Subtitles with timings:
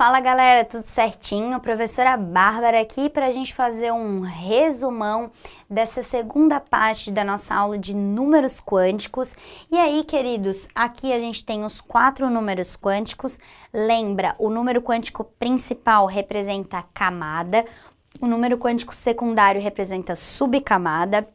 [0.00, 1.60] Fala galera, tudo certinho?
[1.60, 5.30] Professora Bárbara aqui para a gente fazer um resumão
[5.68, 9.36] dessa segunda parte da nossa aula de números quânticos.
[9.70, 13.38] E aí, queridos, aqui a gente tem os quatro números quânticos.
[13.74, 17.66] Lembra, o número quântico principal representa a camada,
[18.22, 21.28] o número quântico secundário representa subcamada,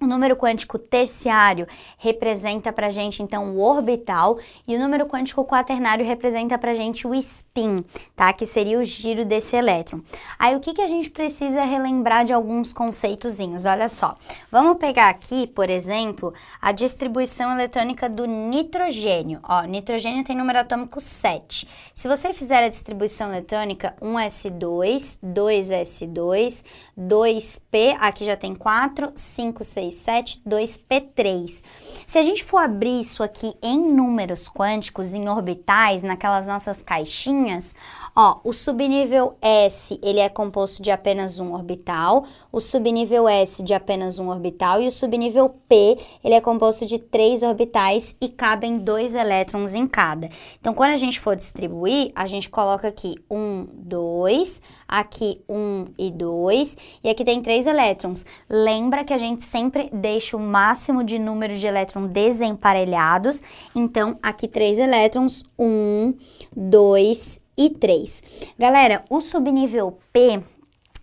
[0.00, 1.66] o número quântico terciário
[1.98, 7.14] representa para gente então o orbital e o número quântico quaternário representa para gente o
[7.14, 7.84] spin,
[8.16, 8.32] tá?
[8.32, 10.00] Que seria o giro desse elétron.
[10.38, 13.66] Aí o que, que a gente precisa relembrar de alguns conceitozinhos?
[13.66, 14.16] Olha só,
[14.50, 19.40] vamos pegar aqui, por exemplo, a distribuição eletrônica do nitrogênio.
[19.42, 21.68] Ó, nitrogênio tem número atômico 7.
[21.92, 26.64] Se você fizer a distribuição eletrônica 1s2, 2s2,
[26.98, 31.62] 2p, aqui já tem 4, 5, 6, 2,7, 2P3.
[32.06, 37.74] Se a gente for abrir isso aqui em números quânticos, em orbitais, naquelas nossas caixinhas,
[38.14, 43.74] ó, o subnível S, ele é composto de apenas um orbital, o subnível S de
[43.74, 48.76] apenas um orbital e o subnível P, ele é composto de três orbitais e cabem
[48.76, 50.28] dois elétrons em cada.
[50.60, 56.10] Então, quando a gente for distribuir, a gente coloca aqui um, dois, aqui um e
[56.10, 58.24] dois, e aqui tem três elétrons.
[58.48, 63.42] Lembra que a gente sempre sempre deixo o máximo de número de elétrons desemparelhados.
[63.74, 66.14] Então, aqui três elétrons, um,
[66.54, 68.22] dois e três.
[68.58, 70.42] Galera, o subnível P,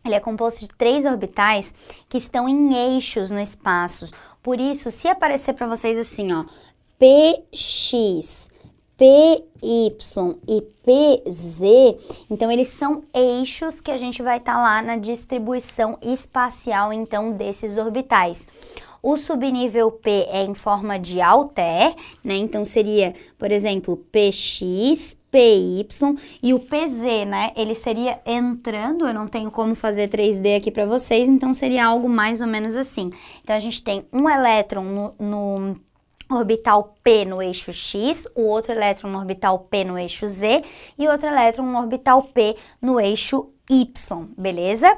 [0.05, 1.73] ele é composto de três orbitais
[2.07, 4.09] que estão em eixos no espaço.
[4.43, 6.45] Por isso, se aparecer para vocês assim, ó,
[6.97, 8.49] PX
[8.97, 11.61] PY e PZ,
[12.29, 17.31] então eles são eixos que a gente vai estar tá lá na distribuição espacial então
[17.31, 18.47] desses orbitais.
[19.01, 22.35] O subnível P é em forma de alter, né?
[22.35, 25.87] Então seria, por exemplo, PX, PY
[26.41, 27.51] e o PZ, né?
[27.55, 32.09] Ele seria entrando, eu não tenho como fazer 3D aqui para vocês, então seria algo
[32.09, 33.11] mais ou menos assim.
[33.43, 35.75] Então a gente tem um elétron no, no
[36.29, 40.63] orbital P no eixo X, o outro elétron no orbital P no eixo Z
[40.97, 44.97] e outro elétron no orbital P no eixo Y, beleza?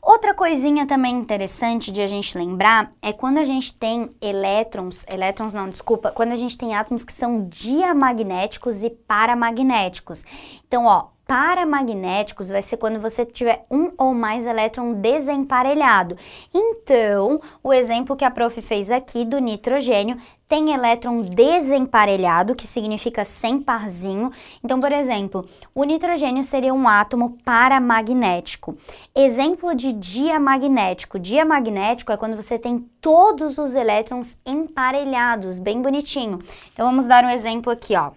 [0.00, 5.52] Outra coisinha também interessante de a gente lembrar é quando a gente tem elétrons, elétrons
[5.52, 10.24] não, desculpa, quando a gente tem átomos que são diamagnéticos e paramagnéticos.
[10.66, 16.16] Então, ó, paramagnéticos vai ser quando você tiver um ou mais elétron desemparelhado.
[16.54, 20.16] Então, o exemplo que a prof fez aqui do nitrogênio
[20.48, 24.32] tem elétron desemparelhado, que significa sem parzinho.
[24.64, 28.78] Então, por exemplo, o nitrogênio seria um átomo paramagnético.
[29.14, 31.18] Exemplo de diamagnético.
[31.18, 36.38] Diamagnético é quando você tem todos os elétrons emparelhados, bem bonitinho.
[36.72, 38.12] Então, vamos dar um exemplo aqui, ó.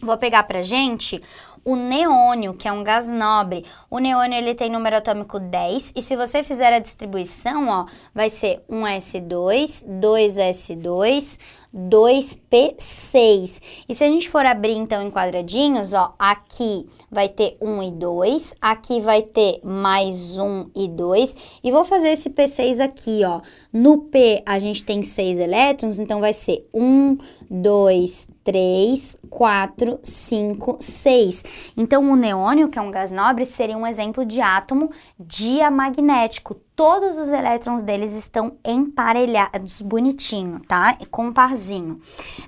[0.00, 1.20] Vou pegar pra gente
[1.66, 3.64] o neônio, que é um gás nobre.
[3.90, 8.30] O neônio ele tem número atômico 10 e se você fizer a distribuição, ó, vai
[8.30, 11.40] ser 1s2, 2s2,
[11.76, 13.60] 2P6.
[13.88, 17.90] E se a gente for abrir então em quadradinhos, ó, aqui vai ter 1 e
[17.90, 23.40] 2, aqui vai ter mais 1 e 2, e vou fazer esse P6 aqui, ó.
[23.72, 27.18] No P a gente tem 6 elétrons, então vai ser 1,
[27.50, 31.44] 2, 3, 4, 5, 6.
[31.76, 37.16] Então o neônio, que é um gás nobre, seria um exemplo de átomo diamagnético todos
[37.16, 40.96] os elétrons deles estão emparelhados bonitinho, tá?
[41.10, 41.98] Com um parzinho.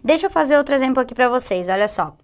[0.05, 2.15] Deixa eu fazer outro exemplo aqui para vocês, olha só.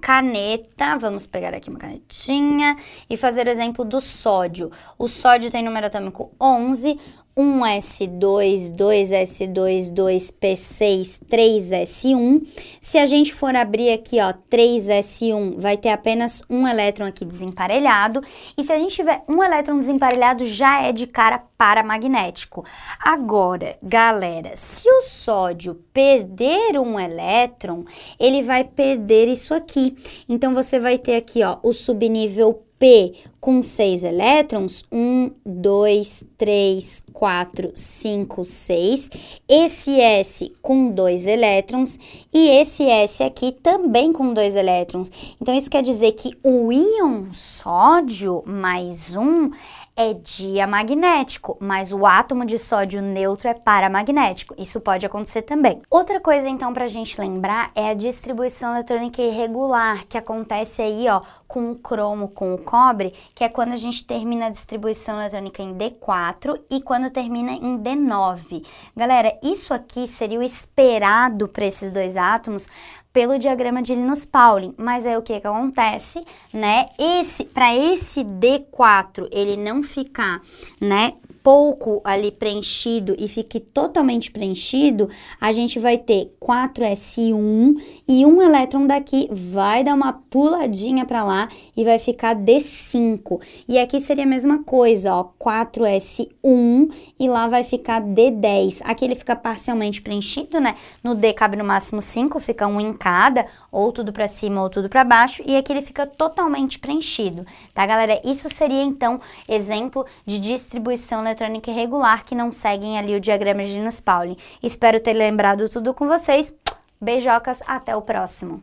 [0.00, 2.76] Caneta, vamos pegar aqui uma canetinha
[3.08, 4.72] e fazer o exemplo do sódio.
[4.98, 6.98] O sódio tem número atômico 11,
[7.38, 12.48] 1S2, 2S2, 2P6, 3S1.
[12.80, 18.22] Se a gente for abrir aqui, ó, 3S1, vai ter apenas um elétron aqui desemparelhado.
[18.56, 22.64] E se a gente tiver um elétron desemparelhado, já é de cara paramagnético.
[22.98, 27.84] Agora, galera, se o sódio perder um elétron,
[28.18, 29.94] ele vai perder isso aqui.
[30.26, 33.14] Então, você vai ter aqui, ó, o subnível P
[33.46, 39.10] com 6 elétrons, 1, 2, 3, 4, 5, 6.
[39.48, 41.96] Esse S com 2 elétrons
[42.34, 45.12] e esse S aqui também com 2 elétrons.
[45.40, 49.52] Então, isso quer dizer que o íon sódio mais 1
[49.96, 54.54] é diamagnético, mas o átomo de sódio neutro é paramagnético.
[54.58, 55.80] Isso pode acontecer também.
[55.88, 61.08] Outra coisa, então, para a gente lembrar é a distribuição eletrônica irregular, que acontece aí,
[61.08, 65.20] ó, com o cromo, com o cobre, que é quando a gente termina a distribuição
[65.20, 68.64] eletrônica em D4 e quando termina em D9.
[68.96, 72.66] Galera, isso aqui seria o esperado para esses dois átomos
[73.12, 74.74] pelo diagrama de Linus-Pauling.
[74.78, 76.88] Mas aí o que que acontece, né?
[76.98, 80.40] Esse para esse D4 ele não ficar,
[80.80, 81.12] né,
[81.46, 85.08] pouco ali preenchido e fique totalmente preenchido,
[85.40, 91.48] a gente vai ter 4s1 e um elétron daqui vai dar uma puladinha para lá
[91.76, 93.40] e vai ficar D5.
[93.68, 98.80] E aqui seria a mesma coisa, ó, 4s1 e lá vai ficar D10.
[98.82, 100.74] Aqui ele fica parcialmente preenchido, né?
[101.00, 104.68] No D cabe no máximo 5, fica um em cada, ou tudo para cima ou
[104.68, 108.20] tudo para baixo, e aqui ele fica totalmente preenchido, tá, galera?
[108.24, 111.35] Isso seria então exemplo de distribuição eletrônica
[111.70, 114.36] irregular que não seguem ali o diagrama de Linus-Pauling.
[114.62, 116.54] Espero ter lembrado tudo com vocês.
[117.00, 118.62] Beijocas, até o próximo.